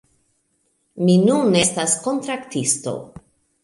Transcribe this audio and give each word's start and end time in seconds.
Mi 1.05 1.19
nun 1.27 1.61
estas 1.61 1.97
kontraktisto 2.09 3.01